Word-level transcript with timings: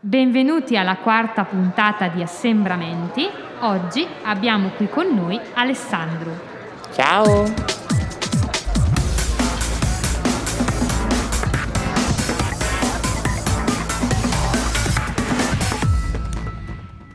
Benvenuti 0.00 0.76
alla 0.76 0.98
quarta 0.98 1.42
puntata 1.42 2.06
di 2.06 2.22
Assembramenti. 2.22 3.28
Oggi 3.62 4.06
abbiamo 4.22 4.68
qui 4.76 4.88
con 4.88 5.12
noi 5.12 5.40
Alessandro. 5.54 6.30
Ciao! 6.92 7.44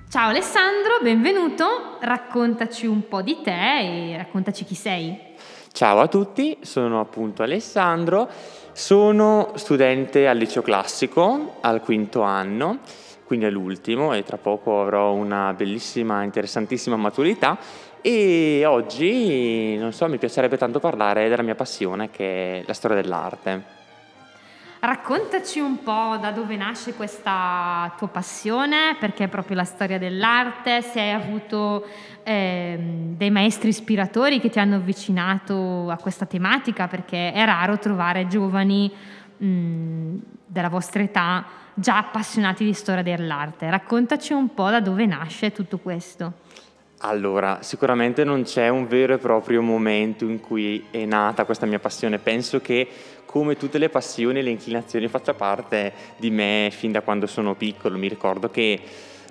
Ciao 0.09 0.27
Alessandro, 0.27 0.99
benvenuto. 1.01 1.99
Raccontaci 2.01 2.85
un 2.85 3.07
po' 3.07 3.21
di 3.21 3.39
te 3.41 4.11
e 4.11 4.17
raccontaci 4.17 4.65
chi 4.65 4.75
sei. 4.75 5.31
Ciao 5.71 6.01
a 6.01 6.07
tutti, 6.07 6.57
sono 6.61 6.99
appunto 6.99 7.41
Alessandro, 7.43 8.29
sono 8.73 9.51
studente 9.55 10.27
al 10.27 10.37
liceo 10.37 10.61
classico 10.61 11.57
al 11.61 11.81
quinto 11.81 12.21
anno, 12.21 12.79
quindi 13.23 13.45
all'ultimo 13.45 14.13
e 14.13 14.23
tra 14.23 14.37
poco 14.37 14.81
avrò 14.81 15.13
una 15.13 15.53
bellissima, 15.53 16.23
interessantissima 16.23 16.95
maturità 16.95 17.57
e 18.01 18.65
oggi, 18.65 19.77
non 19.77 19.93
so, 19.93 20.09
mi 20.09 20.17
piacerebbe 20.17 20.57
tanto 20.57 20.79
parlare 20.79 21.29
della 21.29 21.41
mia 21.41 21.55
passione 21.55 22.09
che 22.09 22.59
è 22.59 22.63
la 22.65 22.73
storia 22.73 23.01
dell'arte. 23.01 23.82
Raccontaci 24.85 25.61
un 25.61 25.81
po' 25.81 26.17
da 26.19 26.31
dove 26.31 26.57
nasce 26.57 26.93
questa 26.93 27.93
tua 27.97 28.09
passione, 28.09 28.97
perché 28.99 29.23
è 29.23 29.27
proprio 29.29 29.55
la 29.55 29.63
storia 29.63 29.97
dell'arte, 29.97 30.81
se 30.81 30.99
hai 30.99 31.11
avuto 31.11 31.87
eh, 32.21 32.77
dei 33.15 33.31
maestri 33.31 33.69
ispiratori 33.69 34.41
che 34.41 34.49
ti 34.49 34.59
hanno 34.59 34.75
avvicinato 34.75 35.89
a 35.89 35.95
questa 35.95 36.25
tematica, 36.25 36.89
perché 36.89 37.31
è 37.31 37.45
raro 37.45 37.79
trovare 37.79 38.27
giovani 38.27 38.91
mh, 39.37 40.15
della 40.45 40.67
vostra 40.67 41.01
età 41.01 41.45
già 41.73 41.99
appassionati 41.99 42.65
di 42.65 42.73
storia 42.73 43.03
dell'arte. 43.03 43.69
Raccontaci 43.69 44.33
un 44.33 44.53
po' 44.53 44.69
da 44.69 44.81
dove 44.81 45.05
nasce 45.05 45.53
tutto 45.53 45.77
questo. 45.77 46.41
Allora, 47.05 47.57
sicuramente 47.61 48.23
non 48.23 48.43
c'è 48.43 48.69
un 48.69 48.87
vero 48.87 49.13
e 49.13 49.17
proprio 49.17 49.61
momento 49.61 50.23
in 50.23 50.39
cui 50.39 50.85
è 50.89 51.03
nata 51.03 51.43
questa 51.43 51.65
mia 51.65 51.79
passione. 51.79 52.17
Penso 52.17 52.61
che 52.61 52.87
come 53.25 53.57
tutte 53.57 53.77
le 53.77 53.89
passioni 53.89 54.39
e 54.39 54.41
le 54.41 54.51
inclinazioni 54.51 55.09
faccia 55.09 55.33
parte 55.33 55.91
di 56.15 56.31
me 56.31 56.69
fin 56.71 56.93
da 56.93 57.01
quando 57.01 57.27
sono 57.27 57.55
piccolo. 57.55 57.97
Mi 57.97 58.07
ricordo 58.07 58.49
che 58.49 58.79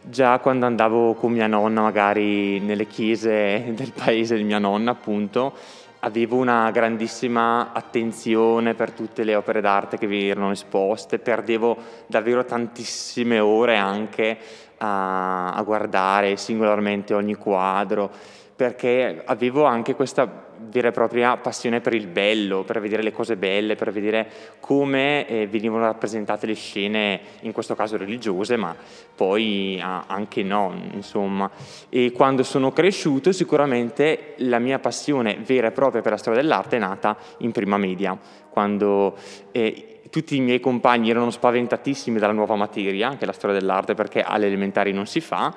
già 0.03 0.39
quando 0.41 0.67
andavo 0.67 1.15
con 1.15 1.33
mia 1.33 1.47
nonna, 1.47 1.81
magari 1.81 2.61
nelle 2.61 2.87
chiese 2.87 3.73
del 3.75 3.93
paese 3.95 4.37
di 4.37 4.45
mia 4.45 4.59
nonna, 4.59 4.91
appunto, 4.91 5.55
avevo 6.01 6.37
una 6.37 6.71
grandissima 6.73 7.73
attenzione 7.73 8.75
per 8.75 8.91
tutte 8.91 9.25
le 9.25 9.35
opere 9.35 9.63
d'arte 9.63 9.97
che 9.97 10.07
vi 10.07 10.29
erano 10.29 10.51
esposte, 10.51 11.19
perdevo 11.19 11.77
davvero 12.07 12.45
tantissime 12.45 13.39
ore 13.39 13.77
anche 13.77 14.37
a, 14.83 15.53
a 15.53 15.63
guardare 15.63 16.37
singolarmente 16.37 17.15
ogni 17.15 17.37
quadro, 17.37 18.11
perché 18.55 19.23
avevo 19.25 19.65
anche 19.65 19.95
questa 19.95 20.51
vera 20.71 20.89
e 20.89 20.93
propria 20.93 21.37
passione 21.37 21.81
per 21.81 21.95
il 21.95 22.07
bello, 22.07 22.63
per 22.63 22.81
vedere 22.81 23.03
le 23.03 23.13
cose 23.13 23.37
belle, 23.37 23.75
per 23.75 23.93
vedere 23.93 24.29
come 24.61 25.27
eh, 25.27 25.47
venivano 25.47 25.85
rappresentate 25.85 26.47
le 26.47 26.55
scene, 26.55 27.21
in 27.41 27.53
questo 27.53 27.75
caso 27.75 27.97
religiose, 27.97 28.57
ma 28.57 28.75
poi 29.15 29.81
ah, 29.83 30.05
anche 30.07 30.43
no, 30.43 30.73
insomma. 30.93 31.51
E 31.89 32.13
quando 32.13 32.43
sono 32.43 32.73
cresciuto 32.73 33.33
sicuramente 33.33 34.35
la 34.39 34.59
mia 34.59 34.79
passione 34.79 35.39
vera 35.45 35.69
e 35.69 35.73
propria 35.73 36.03
per 36.03 36.13
la 36.13 36.19
storia 36.19 36.41
dell'arte 36.41 36.77
è 36.77 36.81
nata 36.81 37.17
in 37.39 37.53
prima 37.53 37.77
media, 37.77 38.17
quando 38.51 39.17
eh, 39.53 40.02
tutti 40.13 40.37
i 40.37 40.41
miei 40.41 40.61
compagni 40.61 41.09
erano 41.09 41.31
spaventatissimi 41.31 42.19
dalla 42.19 42.35
nuova 42.35 42.55
materia, 42.55 43.17
che 43.17 43.21
è 43.21 43.25
la 43.25 43.33
storia 43.33 43.59
dell'arte, 43.59 43.95
perché 43.95 44.21
alle 44.21 44.45
elementari 44.45 44.93
non 44.93 45.07
si 45.07 45.23
fa, 45.23 45.55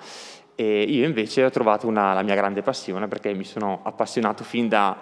e 0.55 0.83
io 0.83 1.05
invece 1.05 1.43
ho 1.43 1.49
trovato 1.49 1.87
una, 1.87 2.13
la 2.13 2.21
mia 2.21 2.35
grande 2.35 2.61
passione 2.61 3.09
perché 3.09 3.33
mi 3.33 3.43
sono 3.43 3.81
appassionato 3.83 4.45
fin 4.45 4.69
da, 4.69 4.97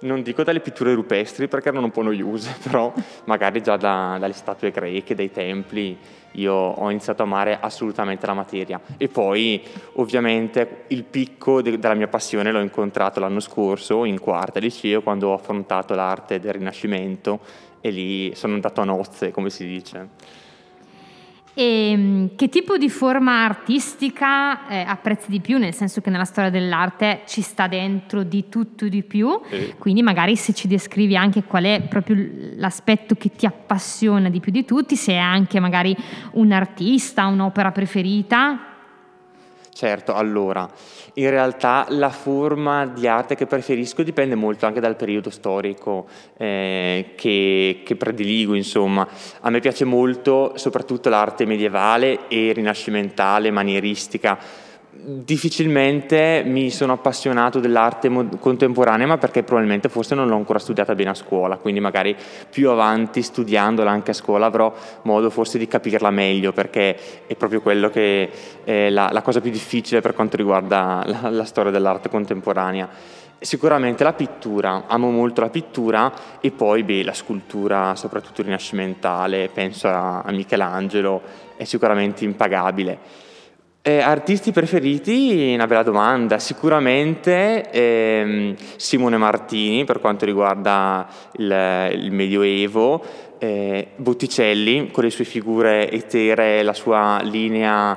non 0.00 0.22
dico 0.22 0.42
dalle 0.42 0.58
pitture 0.58 0.92
rupestri 0.94 1.46
perché 1.46 1.68
erano 1.68 1.84
un 1.84 1.92
po' 1.92 2.02
noiose, 2.02 2.56
però 2.68 2.92
magari 3.26 3.62
già 3.62 3.76
da, 3.76 4.16
dalle 4.18 4.32
statue 4.32 4.72
greche, 4.72 5.14
dai 5.14 5.30
templi, 5.30 5.96
io 6.32 6.52
ho 6.52 6.90
iniziato 6.90 7.22
a 7.22 7.26
amare 7.26 7.56
assolutamente 7.60 8.26
la 8.26 8.34
materia. 8.34 8.80
E 8.96 9.06
poi 9.06 9.62
ovviamente 9.92 10.82
il 10.88 11.04
picco 11.04 11.62
de, 11.62 11.78
della 11.78 11.94
mia 11.94 12.08
passione 12.08 12.50
l'ho 12.50 12.60
incontrato 12.60 13.20
l'anno 13.20 13.38
scorso 13.38 14.04
in 14.04 14.18
quarta 14.18 14.58
liceo 14.58 15.00
quando 15.00 15.28
ho 15.28 15.34
affrontato 15.34 15.94
l'arte 15.94 16.40
del 16.40 16.54
Rinascimento 16.54 17.38
e 17.86 17.90
lì 17.90 18.34
sono 18.34 18.54
andato 18.54 18.80
a 18.80 18.84
nozze, 18.84 19.30
come 19.30 19.50
si 19.50 19.66
dice. 19.66 20.08
E 21.58 21.90
ehm, 21.90 22.36
che 22.36 22.50
tipo 22.50 22.76
di 22.76 22.90
forma 22.90 23.44
artistica 23.44 24.68
eh, 24.68 24.80
apprezzi 24.80 25.30
di 25.30 25.40
più? 25.40 25.56
Nel 25.56 25.72
senso 25.72 26.02
che 26.02 26.10
nella 26.10 26.26
storia 26.26 26.50
dell'arte 26.50 27.22
ci 27.26 27.40
sta 27.40 27.66
dentro 27.66 28.22
di 28.24 28.50
tutto 28.50 28.86
di 28.88 29.02
più, 29.02 29.40
sì. 29.48 29.74
quindi 29.78 30.02
magari 30.02 30.36
se 30.36 30.52
ci 30.52 30.68
descrivi 30.68 31.16
anche 31.16 31.44
qual 31.44 31.64
è 31.64 31.80
proprio 31.88 32.16
l'aspetto 32.56 33.14
che 33.14 33.30
ti 33.30 33.46
appassiona 33.46 34.28
di 34.28 34.38
più 34.40 34.52
di 34.52 34.66
tutti, 34.66 34.96
se 34.96 35.12
è 35.12 35.16
anche 35.16 35.58
magari 35.58 35.96
un 36.32 36.52
artista, 36.52 37.24
un'opera 37.24 37.72
preferita. 37.72 38.75
Certo, 39.76 40.14
allora, 40.14 40.66
in 41.16 41.28
realtà 41.28 41.84
la 41.90 42.08
forma 42.08 42.86
di 42.86 43.06
arte 43.06 43.34
che 43.34 43.44
preferisco 43.44 44.02
dipende 44.02 44.34
molto 44.34 44.64
anche 44.64 44.80
dal 44.80 44.96
periodo 44.96 45.28
storico 45.28 46.06
eh, 46.38 47.12
che, 47.14 47.82
che, 47.84 47.94
prediligo, 47.94 48.54
insomma. 48.54 49.06
A 49.40 49.50
me 49.50 49.60
piace 49.60 49.84
molto 49.84 50.54
soprattutto 50.56 51.10
l'arte 51.10 51.44
medievale 51.44 52.20
e 52.28 52.54
rinascimentale, 52.54 53.50
manieristica, 53.50 54.38
difficilmente 55.04 56.42
mi 56.44 56.70
sono 56.70 56.94
appassionato 56.94 57.60
dell'arte 57.60 58.10
contemporanea, 58.38 59.06
ma 59.06 59.18
perché 59.18 59.42
probabilmente 59.42 59.88
forse 59.88 60.14
non 60.14 60.28
l'ho 60.28 60.36
ancora 60.36 60.58
studiata 60.58 60.94
bene 60.94 61.10
a 61.10 61.14
scuola, 61.14 61.56
quindi 61.56 61.80
magari 61.80 62.16
più 62.50 62.70
avanti 62.70 63.22
studiandola 63.22 63.90
anche 63.90 64.10
a 64.10 64.14
scuola 64.14 64.46
avrò 64.46 64.74
modo 65.02 65.30
forse 65.30 65.58
di 65.58 65.68
capirla 65.68 66.10
meglio, 66.10 66.52
perché 66.52 67.24
è 67.26 67.34
proprio 67.36 67.60
quello 67.60 67.90
che 67.90 68.30
è 68.64 68.90
la, 68.90 69.10
la 69.12 69.22
cosa 69.22 69.40
più 69.40 69.50
difficile 69.50 70.00
per 70.00 70.14
quanto 70.14 70.36
riguarda 70.36 71.02
la, 71.06 71.30
la 71.30 71.44
storia 71.44 71.70
dell'arte 71.70 72.08
contemporanea. 72.08 72.88
Sicuramente 73.38 74.02
la 74.02 74.14
pittura, 74.14 74.84
amo 74.86 75.10
molto 75.10 75.42
la 75.42 75.50
pittura 75.50 76.10
e 76.40 76.50
poi 76.50 76.82
beh, 76.82 77.04
la 77.04 77.12
scultura, 77.12 77.94
soprattutto 77.94 78.42
rinascimentale, 78.42 79.50
penso 79.52 79.88
a, 79.88 80.22
a 80.22 80.32
Michelangelo, 80.32 81.20
è 81.56 81.64
sicuramente 81.64 82.24
impagabile. 82.24 83.24
Eh, 83.88 84.00
artisti 84.00 84.50
preferiti? 84.50 85.52
Una 85.54 85.68
bella 85.68 85.84
domanda. 85.84 86.40
Sicuramente 86.40 87.70
ehm, 87.70 88.56
Simone 88.74 89.16
Martini 89.16 89.84
per 89.84 90.00
quanto 90.00 90.24
riguarda 90.24 91.06
il, 91.36 91.90
il 91.92 92.10
Medioevo, 92.10 93.00
eh, 93.38 93.90
Botticelli 93.94 94.90
con 94.90 95.04
le 95.04 95.10
sue 95.10 95.24
figure 95.24 95.88
eteree, 95.88 96.64
la 96.64 96.72
sua 96.72 97.20
linea 97.22 97.96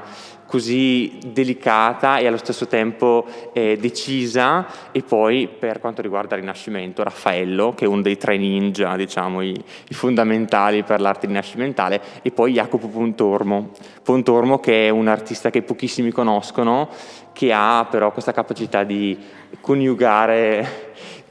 così 0.50 1.20
delicata 1.28 2.18
e 2.18 2.26
allo 2.26 2.38
stesso 2.38 2.66
tempo 2.66 3.24
eh, 3.54 3.78
decisa. 3.80 4.66
E 4.92 5.04
poi 5.04 5.48
per 5.48 5.80
quanto 5.80 6.02
riguarda 6.02 6.34
il 6.34 6.42
Rinascimento 6.42 7.04
Raffaello 7.04 7.76
che 7.76 7.86
è 7.86 7.88
uno 7.88 8.02
dei 8.02 8.18
tre 8.18 8.36
ninja 8.36 8.96
diciamo 8.96 9.42
i, 9.42 9.52
i 9.52 9.94
fondamentali 9.94 10.82
per 10.82 11.02
l'arte 11.02 11.28
rinascimentale. 11.28 12.02
E 12.24 12.32
poi 12.32 12.54
Jacopo 12.54 12.88
Pontormo. 12.88 13.70
Pontormo 14.02 14.60
che 14.60 14.88
è 14.88 14.90
un 14.90 15.08
artista 15.08 15.52
che 15.52 15.62
pochissimi 15.62 16.12
conoscono 16.12 16.90
che 17.32 17.54
ha 17.54 17.88
però 17.90 18.12
questa 18.12 18.34
capacità 18.34 18.84
di 18.84 19.18
coniugare 19.62 20.89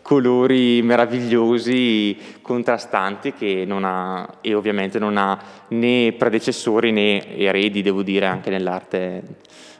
colori 0.08 0.80
meravigliosi, 0.80 2.16
contrastanti, 2.40 3.34
che 3.34 3.64
non 3.66 3.84
ha, 3.84 4.26
e 4.40 4.54
ovviamente 4.54 4.98
non 4.98 5.18
ha 5.18 5.38
né 5.68 6.14
predecessori 6.16 6.92
né 6.92 7.36
eredi, 7.36 7.82
devo 7.82 8.02
dire, 8.02 8.24
anche 8.24 8.48
nell'arte 8.48 9.22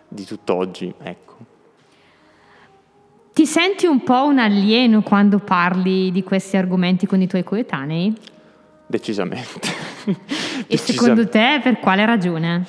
di 0.07 0.27
tutt'oggi. 0.27 0.93
Ecco. 1.03 1.37
Ti 3.33 3.47
senti 3.47 3.87
un 3.87 4.03
po' 4.03 4.27
un 4.27 4.39
alieno 4.39 5.01
quando 5.01 5.39
parli 5.39 6.13
di 6.13 6.23
questi 6.23 6.59
argomenti 6.59 7.07
con 7.07 7.23
i 7.23 7.27
tuoi 7.27 7.43
coetanei? 7.43 8.15
Decisamente. 8.87 9.67
e 10.69 10.77
secondo 10.77 11.27
te 11.27 11.61
per 11.63 11.79
quale 11.81 12.05
ragione? 12.05 12.67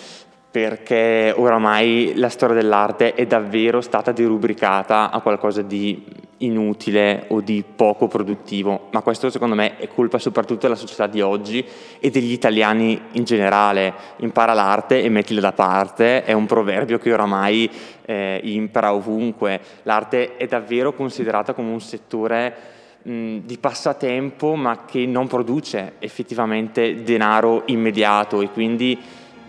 Perché 0.49 1.33
oramai 1.35 2.13
la 2.15 2.29
storia 2.29 2.55
dell'arte 2.55 3.15
è 3.15 3.25
davvero 3.27 3.81
stata 3.81 4.13
derubricata 4.13 5.11
a 5.11 5.19
qualcosa 5.19 5.61
di 5.61 6.18
inutile 6.39 7.25
o 7.29 7.41
di 7.41 7.63
poco 7.75 8.07
produttivo, 8.07 8.87
ma 8.91 9.01
questo 9.01 9.29
secondo 9.29 9.55
me 9.55 9.77
è 9.77 9.87
colpa 9.87 10.19
soprattutto 10.19 10.61
della 10.61 10.75
società 10.75 11.07
di 11.07 11.21
oggi 11.21 11.65
e 11.99 12.09
degli 12.09 12.31
italiani 12.31 12.99
in 13.13 13.23
generale. 13.23 13.93
Impara 14.17 14.53
l'arte 14.53 15.01
e 15.01 15.09
mettila 15.09 15.41
da 15.41 15.51
parte, 15.51 16.23
è 16.23 16.33
un 16.33 16.45
proverbio 16.45 16.97
che 16.97 17.11
oramai 17.11 17.69
eh, 18.05 18.39
impara 18.43 18.93
ovunque. 18.93 19.59
L'arte 19.83 20.37
è 20.37 20.47
davvero 20.47 20.93
considerata 20.93 21.53
come 21.53 21.71
un 21.71 21.81
settore 21.81 22.55
mh, 23.01 23.37
di 23.43 23.57
passatempo, 23.57 24.55
ma 24.55 24.85
che 24.85 25.05
non 25.05 25.27
produce 25.27 25.93
effettivamente 25.99 27.03
denaro 27.03 27.63
immediato 27.65 28.41
e 28.41 28.49
quindi 28.49 28.97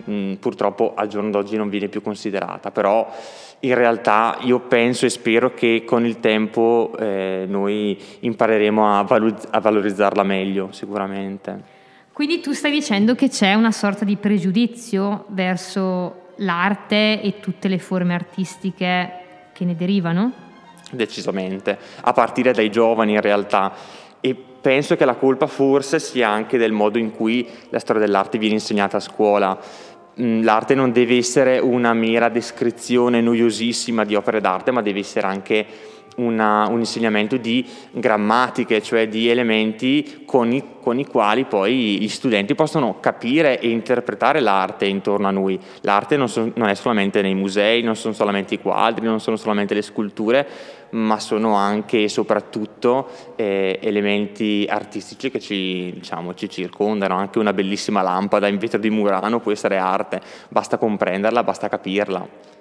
mh, 0.03 0.13
mm, 0.13 0.33
purtroppo 0.33 0.93
al 0.95 1.07
giorno 1.07 1.29
d'oggi 1.29 1.57
non 1.57 1.69
viene 1.69 1.87
più 1.87 2.01
considerata, 2.01 2.71
però 2.71 3.09
in 3.59 3.75
realtà 3.75 4.37
io 4.41 4.59
penso 4.59 5.05
e 5.05 5.09
spero 5.09 5.53
che 5.53 5.83
con 5.85 6.05
il 6.05 6.19
tempo 6.19 6.93
eh, 6.97 7.45
noi 7.47 7.97
impareremo 8.19 8.97
a, 8.97 9.03
valo- 9.03 9.37
a 9.49 9.59
valorizzarla 9.59 10.23
meglio 10.23 10.69
sicuramente. 10.71 11.79
Quindi 12.11 12.39
tu 12.39 12.53
stai 12.53 12.71
dicendo 12.71 13.15
che 13.15 13.29
c'è 13.29 13.53
una 13.53 13.71
sorta 13.71 14.03
di 14.03 14.15
pregiudizio 14.17 15.25
verso 15.29 16.29
l'arte 16.37 17.21
e 17.21 17.39
tutte 17.39 17.67
le 17.67 17.79
forme 17.79 18.13
artistiche 18.13 19.11
che 19.53 19.65
ne 19.65 19.75
derivano? 19.75 20.31
Decisamente, 20.91 21.77
a 22.01 22.13
partire 22.13 22.51
dai 22.51 22.69
giovani 22.69 23.13
in 23.13 23.21
realtà. 23.21 23.73
E 24.19 24.35
penso 24.35 24.95
che 24.95 25.05
la 25.05 25.15
colpa 25.15 25.47
forse 25.47 25.99
sia 25.99 26.29
anche 26.29 26.57
del 26.57 26.71
modo 26.71 26.97
in 26.97 27.11
cui 27.11 27.47
la 27.69 27.79
storia 27.79 28.01
dell'arte 28.01 28.37
viene 28.37 28.55
insegnata 28.55 28.97
a 28.97 28.99
scuola. 29.01 29.59
Mm, 30.21 30.43
l'arte 30.43 30.75
non 30.75 30.91
deve 30.91 31.17
essere 31.17 31.57
una 31.57 31.93
mera 31.93 32.29
descrizione 32.29 33.21
noiosissima 33.21 34.05
di 34.05 34.13
opere 34.13 34.39
d'arte, 34.39 34.69
ma 34.71 34.81
deve 34.81 34.99
essere 34.99 35.25
anche 35.25 35.65
una, 36.17 36.67
un 36.67 36.79
insegnamento 36.79 37.37
di 37.37 37.65
grammatiche, 37.91 38.81
cioè 38.81 39.07
di 39.07 39.29
elementi 39.29 40.23
con 40.25 40.51
i, 40.51 40.63
con 40.81 40.99
i, 40.99 41.05
quali 41.05 41.45
poi 41.45 41.99
gli 41.99 42.07
studenti 42.07 42.55
possono 42.55 42.99
capire 42.99 43.59
e 43.59 43.69
interpretare 43.69 44.39
l'arte 44.39 44.85
intorno 44.85 45.27
a 45.27 45.31
noi. 45.31 45.59
L'arte 45.81 46.17
non, 46.17 46.29
so, 46.29 46.51
non 46.55 46.69
è 46.69 46.75
solamente 46.75 47.21
nei 47.21 47.35
musei, 47.35 47.81
non 47.81 47.95
sono 47.95 48.13
solamente 48.13 48.55
i 48.55 48.59
quadri, 48.59 49.05
non 49.05 49.19
sono 49.19 49.35
solamente 49.35 49.73
le 49.73 49.81
sculture, 49.81 50.47
ma 50.91 51.19
sono 51.19 51.55
anche 51.55 52.03
e 52.03 52.09
soprattutto 52.09 53.09
eh, 53.35 53.79
elementi 53.81 54.67
artistici 54.69 55.29
che 55.29 55.39
ci, 55.39 55.91
diciamo, 55.93 56.33
ci, 56.33 56.49
circondano. 56.49 57.15
Anche 57.15 57.39
una 57.39 57.53
bellissima 57.53 58.01
lampada 58.01 58.47
in 58.47 58.57
vetro 58.57 58.79
di 58.79 58.89
Murano 58.89 59.39
può 59.39 59.51
essere 59.51 59.77
arte, 59.77 60.21
basta 60.49 60.77
comprenderla, 60.77 61.43
basta 61.43 61.69
capirla. 61.69 62.59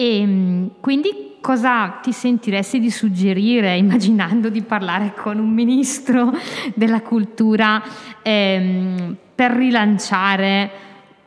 E 0.00 0.20
ehm, 0.20 0.70
quindi 0.80 1.36
cosa 1.42 1.98
ti 2.00 2.10
sentiresti 2.12 2.80
di 2.80 2.90
suggerire, 2.90 3.76
immaginando 3.76 4.48
di 4.48 4.62
parlare 4.62 5.12
con 5.14 5.38
un 5.38 5.50
ministro 5.50 6.32
della 6.72 7.02
cultura, 7.02 7.82
ehm, 8.22 9.14
per 9.34 9.50
rilanciare 9.50 10.70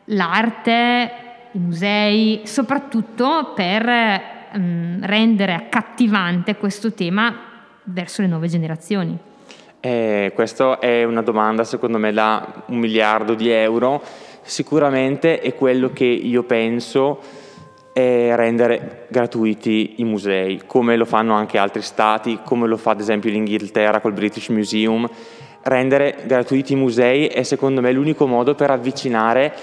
l'arte, 0.06 1.12
i 1.52 1.60
musei, 1.60 2.42
soprattutto 2.46 3.52
per 3.56 3.88
ehm, 3.88 5.06
rendere 5.06 5.54
accattivante 5.54 6.56
questo 6.56 6.94
tema 6.94 7.32
verso 7.84 8.24
le 8.24 8.28
nuove 8.28 8.48
generazioni? 8.48 9.16
Eh, 9.82 10.32
questa 10.34 10.80
è 10.80 11.04
una 11.04 11.22
domanda 11.22 11.64
secondo 11.64 12.00
me 12.00 12.12
da 12.12 12.64
un 12.68 12.80
miliardo 12.80 13.36
di 13.36 13.50
euro, 13.50 14.02
sicuramente 14.42 15.42
è 15.42 15.54
quello 15.54 15.92
che 15.94 16.06
io 16.06 16.42
penso 16.42 17.43
è 17.94 18.34
rendere 18.36 19.06
gratuiti 19.08 19.96
i 19.98 20.04
musei, 20.04 20.64
come 20.66 20.98
lo 20.98 21.06
fanno 21.06 21.36
anche 21.36 21.60
altri 21.60 21.84
stati, 21.84 22.40
come 22.44 22.68
lo 22.68 22.76
fa 22.76 22.92
ad 22.92 23.00
esempio 23.00 23.30
l'Inghilterra 23.30 24.02
col 24.02 24.14
British 24.14 24.50
Museum. 24.50 25.08
Rendere 25.62 26.18
gratuiti 26.26 26.74
i 26.74 26.76
musei 26.76 27.28
è 27.28 27.44
secondo 27.44 27.80
me 27.82 27.92
l'unico 27.92 28.26
modo 28.26 28.56
per 28.56 28.72
avvicinare 28.72 29.54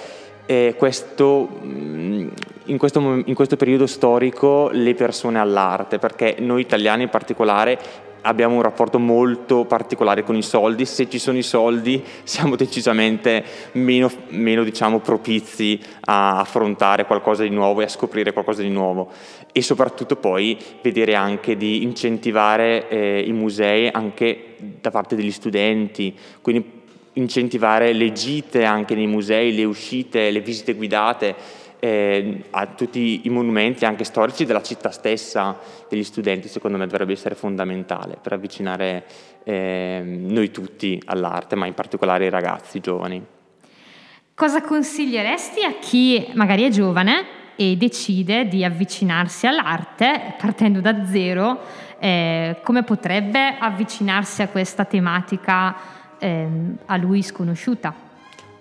eh, 0.47 0.75
questo, 0.79 1.49
mm, 1.63 2.29
in, 2.67 2.79
questo, 2.79 3.23
in 3.25 3.35
questo 3.35 3.57
periodo 3.57 3.87
storico 3.87 4.71
le 4.73 4.95
persone 4.95 5.39
all'arte, 5.39 5.99
perché 5.99 6.37
noi 6.39 6.61
italiani 6.61 7.03
in 7.03 7.09
particolare 7.09 7.79
abbiamo 8.23 8.57
un 8.57 8.63
rapporto 8.63 8.99
molto 8.99 9.65
particolare 9.65 10.23
con 10.23 10.37
i 10.37 10.43
soldi, 10.43 10.85
se 10.85 11.09
ci 11.09 11.19
sono 11.19 11.39
i 11.39 11.43
soldi 11.43 12.03
siamo 12.25 12.57
decisamente 12.57 13.45
meno, 13.73 14.11
meno 14.29 14.65
diciamo, 14.65 15.01
propizi 15.01 15.81
a 16.07 16.39
affrontare 16.39 17.07
qualcosa 17.07 17.43
di 17.43 17.51
nuovo 17.51 17.81
e 17.81 17.85
a 17.85 17.89
scoprire 17.89 18.33
qualcosa 18.33 18.63
di 18.63 18.71
nuovo. 18.71 19.11
E 19.53 19.63
soprattutto 19.63 20.17
poi 20.17 20.57
vedere 20.83 21.15
anche 21.15 21.57
di 21.57 21.83
incentivare 21.83 22.89
eh, 22.89 23.25
i 23.27 23.33
musei 23.33 23.89
anche 23.89 24.57
da 24.81 24.91
parte 24.91 25.17
degli 25.17 25.33
studenti, 25.33 26.15
quindi 26.41 26.79
incentivare 27.15 27.93
le 27.93 28.13
gite 28.13 28.65
anche 28.65 28.95
nei 28.95 29.07
musei, 29.07 29.55
le 29.55 29.65
uscite, 29.65 30.31
le 30.31 30.41
visite 30.41 30.75
guidate 30.75 31.35
eh, 31.81 32.45
a 32.51 32.67
tutti 32.67 33.23
i 33.25 33.31
monumenti 33.31 33.85
anche 33.85 34.05
storici 34.05 34.45
della 34.45 34.63
città 34.63 34.91
stessa 34.91 35.59
degli 35.89 36.05
studenti, 36.05 36.47
secondo 36.47 36.77
me 36.77 36.87
dovrebbe 36.87 37.13
essere 37.13 37.35
fondamentale 37.35 38.19
per 38.21 38.35
avvicinare 38.35 39.05
eh, 39.43 40.03
noi 40.05 40.51
tutti 40.51 41.03
all'arte, 41.07 41.57
ma 41.57 41.67
in 41.67 41.75
particolare 41.75 42.27
i 42.27 42.31
ragazzi 42.31 42.77
i 42.77 42.81
giovani. 42.81 43.25
Cosa 44.35 44.63
consiglieresti 44.63 45.65
a 45.65 45.75
chi 45.81 46.31
magari 46.35 46.65
è 46.65 46.69
giovane 46.71 47.39
e 47.57 47.77
decide 47.77 48.47
di 48.47 48.65
avvicinarsi 48.65 49.47
all'arte 49.47 50.35
partendo 50.39 50.81
da 50.81 51.07
zero? 51.07 51.61
Eh, 51.99 52.57
come 52.63 52.83
potrebbe 52.83 53.57
avvicinarsi 53.59 54.43
a 54.43 54.49
questa 54.49 54.85
tematica 54.85 55.77
ehm, 56.19 56.79
a 56.87 56.97
lui 56.97 57.23
sconosciuta? 57.23 58.09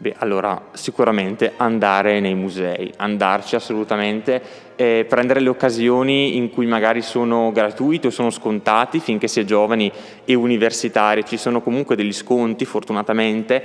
Beh, 0.02 0.16
allora 0.20 0.70
sicuramente 0.72 1.56
andare 1.58 2.22
nei 2.22 2.34
musei, 2.34 2.90
andarci 2.96 3.56
assolutamente, 3.56 4.42
eh, 4.78 5.06
prendere 5.06 5.42
le 5.42 5.50
occasioni 5.50 6.38
in 6.38 6.52
cui 6.52 6.66
magari 6.66 7.02
sono 7.02 7.52
gratuiti 7.52 8.08
o 8.08 8.10
sono 8.10 8.30
scontati 8.30 9.02
finché 9.02 9.28
si 9.28 9.42
è 9.42 9.44
giovani 9.44 9.92
e 10.24 10.36
universitari, 10.36 11.26
ci 11.26 11.36
sono 11.36 11.62
comunque 11.62 11.98
degli 11.98 12.14
sconti 12.14 12.64
fortunatamente 12.64 13.62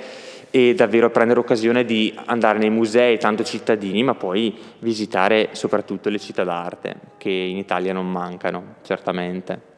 e 0.50 0.74
davvero 0.74 1.08
prendere 1.08 1.38
occasione 1.38 1.84
di 1.84 2.12
andare 2.24 2.58
nei 2.58 2.70
musei, 2.70 3.16
tanto 3.16 3.44
cittadini, 3.44 4.02
ma 4.02 4.16
poi 4.16 4.58
visitare 4.80 5.50
soprattutto 5.52 6.08
le 6.08 6.18
città 6.18 6.42
d'arte 6.42 6.96
che 7.16 7.30
in 7.30 7.58
Italia 7.58 7.92
non 7.92 8.10
mancano, 8.10 8.74
certamente. 8.82 9.73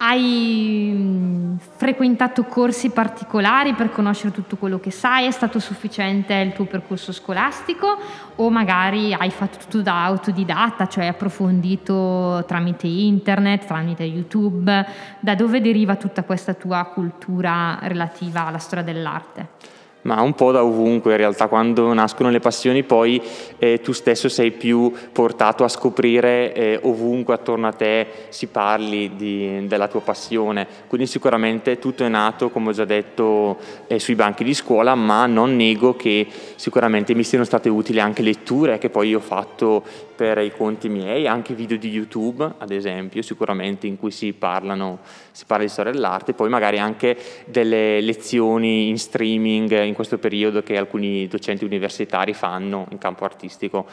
Hai 0.00 0.92
mm, 0.94 1.56
frequentato 1.56 2.44
corsi 2.44 2.90
particolari 2.90 3.74
per 3.74 3.90
conoscere 3.90 4.32
tutto 4.32 4.56
quello 4.56 4.78
che 4.78 4.92
sai? 4.92 5.26
È 5.26 5.30
stato 5.32 5.58
sufficiente 5.58 6.34
il 6.34 6.52
tuo 6.52 6.66
percorso 6.66 7.10
scolastico 7.10 7.98
o 8.36 8.48
magari 8.48 9.12
hai 9.12 9.30
fatto 9.30 9.58
tutto 9.58 9.82
da 9.82 10.04
autodidatta, 10.04 10.86
cioè 10.86 11.06
approfondito 11.06 12.44
tramite 12.46 12.86
internet, 12.86 13.66
tramite 13.66 14.04
YouTube? 14.04 14.86
Da 15.18 15.34
dove 15.34 15.60
deriva 15.60 15.96
tutta 15.96 16.22
questa 16.22 16.54
tua 16.54 16.84
cultura 16.84 17.80
relativa 17.82 18.46
alla 18.46 18.58
storia 18.58 18.84
dell'arte? 18.84 19.77
Ma 20.08 20.22
un 20.22 20.32
po' 20.32 20.52
da 20.52 20.64
ovunque 20.64 21.10
in 21.10 21.18
realtà, 21.18 21.48
quando 21.48 21.92
nascono 21.92 22.30
le 22.30 22.40
passioni 22.40 22.82
poi 22.82 23.20
eh, 23.58 23.80
tu 23.82 23.92
stesso 23.92 24.30
sei 24.30 24.52
più 24.52 24.90
portato 25.12 25.64
a 25.64 25.68
scoprire 25.68 26.54
eh, 26.54 26.80
ovunque 26.84 27.34
attorno 27.34 27.66
a 27.66 27.72
te 27.72 28.06
si 28.30 28.46
parli 28.46 29.14
di, 29.16 29.66
della 29.66 29.86
tua 29.86 30.00
passione, 30.00 30.66
quindi 30.86 31.06
sicuramente 31.06 31.78
tutto 31.78 32.04
è 32.04 32.08
nato, 32.08 32.48
come 32.48 32.70
ho 32.70 32.72
già 32.72 32.86
detto, 32.86 33.58
eh, 33.86 33.98
sui 33.98 34.14
banchi 34.14 34.44
di 34.44 34.54
scuola, 34.54 34.94
ma 34.94 35.26
non 35.26 35.54
nego 35.54 35.94
che 35.94 36.26
sicuramente 36.54 37.14
mi 37.14 37.22
siano 37.22 37.44
state 37.44 37.68
utili 37.68 38.00
anche 38.00 38.22
letture 38.22 38.78
che 38.78 38.88
poi 38.88 39.14
ho 39.14 39.20
fatto 39.20 39.84
per 40.18 40.38
i 40.38 40.50
conti 40.50 40.88
miei, 40.88 41.28
anche 41.28 41.54
video 41.54 41.76
di 41.76 41.90
YouTube, 41.90 42.54
ad 42.58 42.72
esempio, 42.72 43.22
sicuramente 43.22 43.86
in 43.86 43.96
cui 43.96 44.10
si, 44.10 44.32
parlano, 44.32 44.98
si 45.30 45.44
parla 45.46 45.62
di 45.62 45.70
storia 45.70 45.92
dell'arte, 45.92 46.32
poi 46.32 46.48
magari 46.48 46.80
anche 46.80 47.16
delle 47.44 48.00
lezioni 48.00 48.88
in 48.88 48.98
streaming 48.98 49.80
in 49.84 49.94
questo 49.98 50.18
periodo 50.18 50.62
che 50.62 50.76
alcuni 50.76 51.26
docenti 51.26 51.64
universitari 51.64 52.32
fanno 52.32 52.86
in 52.90 52.98
campo 52.98 53.24
artistico, 53.24 53.84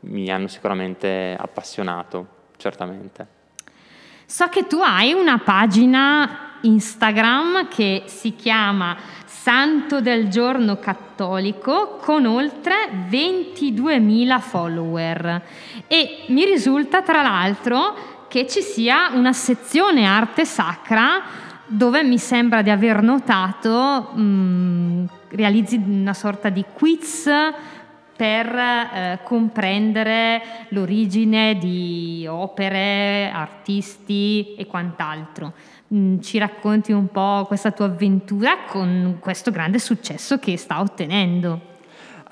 mi 0.00 0.30
hanno 0.30 0.46
sicuramente 0.46 1.34
appassionato, 1.38 2.26
certamente. 2.58 3.26
So 4.26 4.48
che 4.48 4.66
tu 4.66 4.80
hai 4.80 5.14
una 5.14 5.38
pagina 5.38 6.58
Instagram 6.60 7.68
che 7.68 8.02
si 8.04 8.34
chiama 8.34 8.94
santo 9.24 10.02
del 10.02 10.28
giorno 10.28 10.78
cattolico 10.78 11.96
con 11.98 12.26
oltre 12.26 12.74
22.000 13.08 14.40
follower 14.40 15.42
e 15.86 16.24
mi 16.28 16.44
risulta 16.44 17.00
tra 17.00 17.22
l'altro 17.22 18.26
che 18.28 18.46
ci 18.46 18.60
sia 18.60 19.12
una 19.14 19.32
sezione 19.32 20.04
arte 20.04 20.44
sacra 20.44 21.22
dove 21.66 22.02
mi 22.02 22.18
sembra 22.18 22.60
di 22.60 22.68
aver 22.68 23.00
notato 23.00 24.10
mh, 24.12 24.20
mm, 24.20 25.04
realizzi 25.34 25.76
una 25.76 26.14
sorta 26.14 26.48
di 26.48 26.64
quiz 26.72 27.28
per 28.16 28.46
eh, 28.46 29.18
comprendere 29.24 30.42
l'origine 30.68 31.58
di 31.58 32.26
opere, 32.28 33.30
artisti 33.32 34.54
e 34.56 34.66
quant'altro. 34.66 35.52
Mm, 35.92 36.20
ci 36.20 36.38
racconti 36.38 36.92
un 36.92 37.08
po' 37.08 37.44
questa 37.46 37.72
tua 37.72 37.86
avventura 37.86 38.64
con 38.66 39.18
questo 39.20 39.50
grande 39.50 39.78
successo 39.78 40.38
che 40.38 40.56
sta 40.56 40.80
ottenendo. 40.80 41.73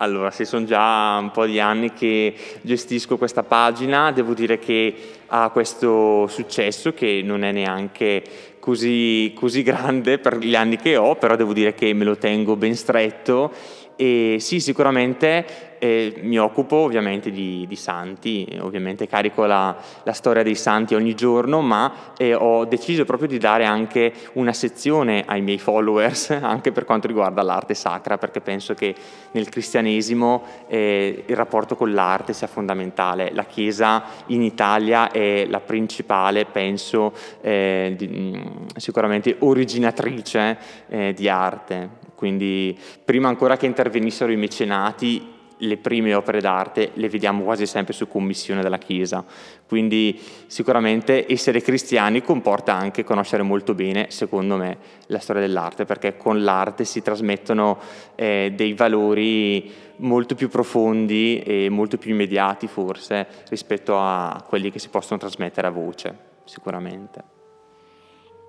Allora, 0.03 0.33
se 0.33 0.45
sono 0.45 0.65
già 0.65 1.17
un 1.21 1.31
po' 1.31 1.47
di 1.47 1.61
anni 1.61 1.93
che 1.93 2.35
gestisco 2.63 3.17
questa 3.17 3.45
pagina, 3.45 4.11
devo 4.11 4.35
dire 4.35 4.59
che 4.59 4.93
ha 5.29 5.49
questo 5.51 6.27
successo 6.27 6.93
che 6.93 7.23
non 7.25 7.45
è 7.45 7.53
neanche 7.53 8.25
così, 8.59 9.33
così 9.33 9.63
grande 9.63 10.19
per 10.19 10.39
gli 10.39 10.57
anni 10.57 10.77
che 10.77 10.97
ho, 10.97 11.15
però 11.15 11.37
devo 11.37 11.53
dire 11.53 11.75
che 11.75 11.93
me 11.93 12.03
lo 12.03 12.17
tengo 12.17 12.57
ben 12.57 12.75
stretto 12.75 13.53
e 13.97 14.37
sì, 14.41 14.61
sicuramente 14.61 15.73
eh, 15.83 16.21
mi 16.23 16.39
occupo 16.39 16.77
ovviamente 16.77 17.33
di, 17.33 17.67
di 17.67 17.75
santi, 17.75 18.47
ovviamente 18.61 19.09
carico 19.09 19.47
la, 19.47 19.77
la, 20.05 20.13
storia 20.13 20.45
dei 20.45 20.55
santi 20.55 20.95
ogni 20.95 21.15
giorno, 21.15 21.61
ma 21.61 22.13
eh, 22.17 22.35
ho 22.35 22.65
deciso 22.67 23.05
proprio 23.05 23.27
di 23.27 23.39
dare 23.39 23.65
anche 23.65 24.13
una 24.35 24.53
sezione 24.53 25.25
ai 25.27 25.41
miei 25.41 25.59
followers, 25.59 26.31
anche 26.41 26.71
per 26.71 26.85
quanto 26.85 27.09
riguarda 27.09 27.43
l'arte 27.43 27.75
sacra, 27.75 28.17
perché 28.17 28.41
penso 28.41 28.75
che 28.75 28.95
nel 29.33 29.49
cristianesimo 29.49 30.45
eh, 30.69 31.25
il 31.27 31.35
rapporto 31.35 31.75
con 31.75 31.93
l'arte 31.93 32.33
sia 32.33 32.47
fondamentale. 32.47 33.33
La 33.33 33.45
Chiesa 33.45 34.05
in 34.27 34.43
Italia 34.43 35.11
è 35.11 35.47
la 35.47 35.61
principale, 35.61 36.45
penso, 36.45 37.13
eh, 37.41 37.95
di, 37.97 38.07
mm, 38.07 38.67
sicuramente 38.77 39.35
originatrice 39.41 40.59
eh, 40.89 41.13
di 41.13 41.29
arte. 41.29 42.02
Quindi 42.23 42.79
prima 43.05 43.27
ancora 43.27 43.57
che 43.57 43.67
intervenissero 43.67 44.31
i 44.31 44.37
mecenati, 44.37 45.29
le 45.57 45.77
prime 45.77 46.15
opere 46.15 46.41
d'arte 46.41 46.93
le 46.95 47.09
vediamo 47.09 47.43
quasi 47.43 47.67
sempre 47.67 47.93
su 47.93 48.07
commissione 48.07 48.63
della 48.63 48.79
Chiesa, 48.79 49.25
quindi 49.67 50.21
sicuramente 50.47 51.27
essere 51.29 51.61
cristiani 51.61 52.23
comporta 52.23 52.75
anche 52.75 53.03
conoscere 53.03 53.43
molto 53.43 53.75
bene, 53.75 54.07
secondo 54.11 54.57
me, 54.57 54.79
la 55.07 55.19
storia 55.19 55.43
dell'arte, 55.43 55.85
perché 55.85 56.17
con 56.17 56.45
l'arte 56.45 56.85
si 56.85 57.03
trasmettono 57.03 57.81
eh, 58.15 58.53
dei 58.55 58.75
valori 58.75 59.69
molto 59.97 60.37
più 60.37 60.49
profondi 60.49 61.41
e 61.41 61.69
molto 61.71 61.99
più 61.99 62.13
immediati 62.13 62.69
forse 62.69 63.27
rispetto 63.49 63.99
a 63.99 64.45
quelli 64.47 64.71
che 64.71 64.79
si 64.79 64.91
possono 64.91 65.19
trasmettere 65.19 65.67
a 65.67 65.71
voce, 65.71 66.17
sicuramente. 66.45 67.42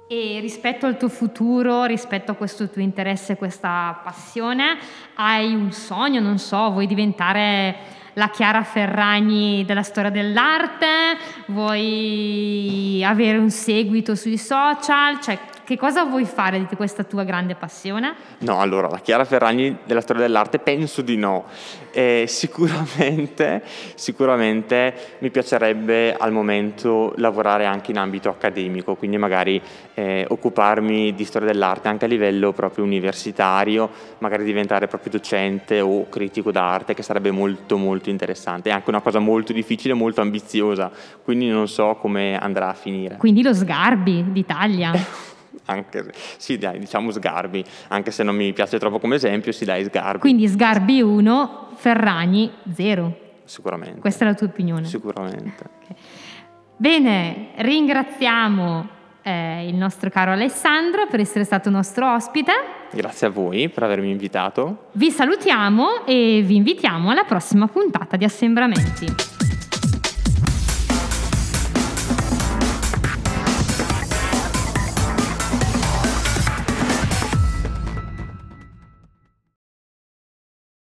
E 0.07 0.39
rispetto 0.41 0.85
al 0.85 0.97
tuo 0.97 1.09
futuro, 1.09 1.85
rispetto 1.85 2.31
a 2.31 2.35
questo 2.35 2.69
tuo 2.69 2.81
interesse, 2.81 3.37
questa 3.37 4.01
passione, 4.03 4.77
hai 5.15 5.55
un 5.55 5.71
sogno, 5.71 6.19
non 6.19 6.37
so, 6.37 6.71
vuoi 6.71 6.87
diventare 6.87 8.01
la 8.13 8.29
Chiara 8.29 8.63
Ferragni 8.63 9.63
della 9.65 9.81
storia 9.81 10.11
dell'arte? 10.11 10.87
Vuoi 11.47 13.01
avere 13.03 13.37
un 13.37 13.49
seguito 13.49 14.13
sui 14.15 14.37
social? 14.37 15.19
Cioè, 15.19 15.39
che 15.63 15.77
cosa 15.77 16.03
vuoi 16.03 16.25
fare 16.25 16.65
di 16.65 16.75
questa 16.75 17.03
tua 17.03 17.23
grande 17.23 17.55
passione? 17.55 18.13
No, 18.39 18.59
allora, 18.59 18.89
la 18.89 18.99
Chiara 18.99 19.23
Ferragni 19.23 19.77
della 19.85 20.01
storia 20.01 20.23
dell'arte 20.23 20.59
penso 20.59 21.01
di 21.01 21.15
no. 21.15 21.45
Eh, 21.91 22.25
sicuramente, 22.27 23.63
sicuramente 23.95 24.93
mi 25.19 25.29
piacerebbe 25.29 26.15
al 26.17 26.31
momento 26.31 27.13
lavorare 27.17 27.65
anche 27.65 27.91
in 27.91 27.97
ambito 27.97 28.29
accademico, 28.29 28.95
quindi 28.95 29.17
magari 29.17 29.61
eh, 29.93 30.25
occuparmi 30.27 31.13
di 31.13 31.23
storia 31.23 31.47
dell'arte 31.47 31.87
anche 31.87 32.05
a 32.05 32.07
livello 32.07 32.51
proprio 32.51 32.83
universitario, 32.83 33.89
magari 34.17 34.43
diventare 34.43 34.87
proprio 34.87 35.11
docente 35.11 35.79
o 35.79 36.09
critico 36.09 36.51
d'arte, 36.51 36.93
che 36.93 37.03
sarebbe 37.03 37.31
molto 37.31 37.77
molto 37.77 38.09
interessante. 38.09 38.69
È 38.69 38.73
anche 38.73 38.89
una 38.89 39.01
cosa 39.01 39.19
molto 39.19 39.53
difficile, 39.53 39.93
molto 39.93 40.21
ambiziosa, 40.21 40.91
quindi 41.23 41.47
non 41.47 41.67
so 41.67 41.95
come 41.99 42.37
andrà 42.37 42.69
a 42.69 42.73
finire. 42.73 43.17
Quindi 43.17 43.41
lo 43.41 43.53
Sgarbi 43.53 44.31
d'Italia. 44.31 44.91
anche, 45.65 46.11
sì 46.37 46.57
dai, 46.57 46.79
diciamo 46.79 47.11
Sgarbi, 47.11 47.63
anche 47.89 48.11
se 48.11 48.23
non 48.23 48.35
mi 48.35 48.51
piace 48.53 48.79
troppo 48.79 48.99
come 48.99 49.15
esempio, 49.15 49.51
sì 49.51 49.65
dai 49.65 49.83
Sgarbi. 49.83 50.19
Quindi 50.19 50.47
Sgarbi 50.47 51.01
1, 51.01 51.69
Ferragni 51.75 52.51
0. 52.73 53.21
Sicuramente. 53.45 53.99
Questa 53.99 54.25
è 54.25 54.27
la 54.27 54.33
tua 54.33 54.47
opinione? 54.47 54.85
Sicuramente. 54.85 55.63
Okay. 55.83 55.95
Bene, 56.77 57.49
ringraziamo 57.57 58.89
eh, 59.23 59.67
il 59.67 59.75
nostro 59.75 60.09
caro 60.09 60.31
Alessandro 60.31 61.07
per 61.07 61.19
essere 61.19 61.43
stato 61.43 61.69
nostro 61.69 62.13
ospite. 62.13 62.51
Grazie 62.91 63.27
a 63.27 63.29
voi 63.29 63.69
per 63.69 63.83
avermi 63.83 64.09
invitato. 64.11 64.89
Vi 64.93 65.09
salutiamo 65.09 66.05
e 66.05 66.43
vi 66.45 66.57
invitiamo 66.57 67.09
alla 67.09 67.23
prossima 67.23 67.67
puntata 67.67 68.17
di 68.17 68.25
Assembramenti. 68.25 69.32